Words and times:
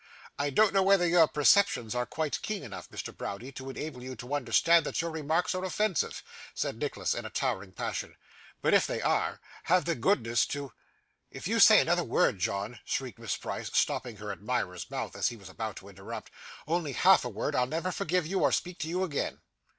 'I 0.39 0.49
don't 0.49 0.73
know 0.73 0.81
whether 0.81 1.05
your 1.07 1.27
perceptions 1.27 1.93
are 1.93 2.07
quite 2.07 2.41
keen 2.41 2.63
enough, 2.63 2.89
Mr 2.89 3.15
Browdie, 3.15 3.51
to 3.51 3.69
enable 3.69 4.01
you 4.01 4.15
to 4.15 4.33
understand 4.33 4.83
that 4.83 4.99
your 4.99 5.11
remarks 5.11 5.53
are 5.53 5.63
offensive,' 5.63 6.23
said 6.55 6.77
Nicholas 6.77 7.13
in 7.13 7.23
a 7.23 7.29
towering 7.29 7.71
passion, 7.71 8.15
'but 8.63 8.73
if 8.73 8.87
they 8.87 8.99
are, 8.99 9.39
have 9.65 9.85
the 9.85 9.93
goodness 9.93 10.47
to' 10.47 10.73
'If 11.31 11.47
you 11.47 11.59
say 11.59 11.79
another 11.79 12.03
word, 12.03 12.39
John,' 12.39 12.79
shrieked 12.83 13.19
Miss 13.19 13.37
Price, 13.37 13.69
stopping 13.75 14.15
her 14.15 14.31
admirer's 14.31 14.89
mouth 14.89 15.15
as 15.15 15.29
he 15.29 15.37
was 15.37 15.49
about 15.49 15.75
to 15.75 15.87
interrupt, 15.89 16.31
'only 16.67 16.93
half 16.93 17.23
a 17.23 17.29
word, 17.29 17.53
I'll 17.53 17.67
never 17.67 17.91
forgive 17.91 18.25
you, 18.25 18.39
or 18.39 18.51
speak 18.51 18.79
to 18.79 18.87
you 18.89 19.03
again. 19.03 19.41